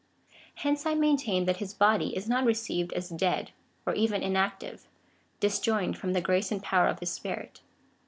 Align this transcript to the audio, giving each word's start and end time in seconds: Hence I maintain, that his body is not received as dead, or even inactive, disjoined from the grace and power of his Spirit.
Hence 0.55 0.87
I 0.87 0.95
maintain, 0.95 1.45
that 1.45 1.57
his 1.57 1.75
body 1.75 2.15
is 2.15 2.27
not 2.27 2.43
received 2.43 2.91
as 2.93 3.09
dead, 3.09 3.51
or 3.85 3.93
even 3.93 4.23
inactive, 4.23 4.87
disjoined 5.39 5.95
from 5.95 6.13
the 6.13 6.21
grace 6.21 6.51
and 6.51 6.63
power 6.63 6.87
of 6.87 6.97
his 7.01 7.11
Spirit. 7.11 7.61